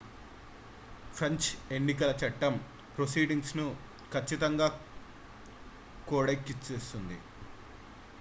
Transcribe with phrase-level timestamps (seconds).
[1.13, 1.47] French
[1.71, 2.53] ఎన్నికల చట్టం
[2.95, 3.67] proceedings ను
[4.13, 4.69] కచ్చితంగా
[6.07, 7.19] కోడైక్చేస్తుంది